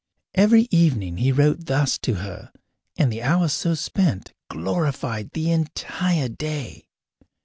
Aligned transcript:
Every 0.33 0.67
evening 0.71 1.17
he 1.17 1.31
wrote 1.31 1.67
thus 1.67 1.99
to 1.99 2.15
her, 2.15 2.51
and 2.97 3.11
the 3.13 3.21
hour 3.21 3.47
so 3.47 3.75
spent 3.75 4.33
glorified 4.49 5.29
the 5.33 5.51
entire 5.51 6.27
day. 6.27 6.87